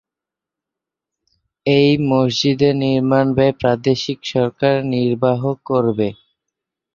এই 1.65 1.89
মসজিদের 2.09 2.73
নির্মাণব্যয় 2.83 3.53
প্রাদেশিক 3.61 4.19
সরকার 4.25 4.75
নির্বাহ 4.93 5.39
করবে। 5.65 6.07